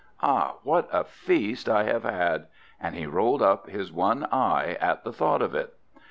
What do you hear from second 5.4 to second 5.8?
of it.